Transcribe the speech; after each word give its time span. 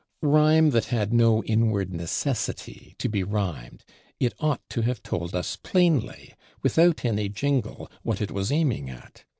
Rhyme 0.23 0.71
that 0.71 0.85
had 0.85 1.13
no 1.13 1.43
inward 1.43 1.93
necessity 1.93 2.95
to 2.97 3.07
be 3.07 3.21
rhymed: 3.21 3.85
it 4.19 4.33
ought 4.39 4.67
to 4.71 4.81
have 4.81 5.03
told 5.03 5.35
us 5.35 5.57
plainly, 5.61 6.33
without 6.63 7.05
any 7.05 7.29
jingle, 7.29 7.87
what 8.01 8.19
it 8.19 8.31
was 8.31 8.51
aiming 8.51 8.89
at. 8.89 9.25